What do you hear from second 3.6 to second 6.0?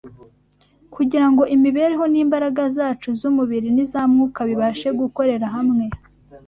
n’iza Mwuka bibashe gukorera hamwe